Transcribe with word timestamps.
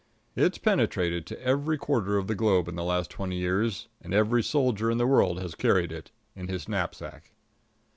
It's 0.35 0.57
penetrated 0.57 1.27
to 1.27 1.39
every 1.43 1.77
quarter 1.77 2.17
of 2.17 2.25
the 2.25 2.33
globe 2.33 2.67
in 2.67 2.73
the 2.75 2.83
last 2.83 3.11
twenty 3.11 3.37
years, 3.37 3.87
and 4.01 4.15
every 4.15 4.41
soldier 4.41 4.89
in 4.89 4.97
the 4.97 5.05
world 5.05 5.39
has 5.39 5.53
carried 5.53 5.91
it 5.91 6.09
in 6.35 6.47
his 6.47 6.67
knapsack. 6.67 7.31